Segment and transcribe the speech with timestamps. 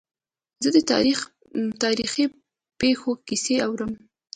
[0.63, 0.79] زه د
[1.83, 2.25] تاریخي
[2.79, 3.91] پېښو کیسې اورم.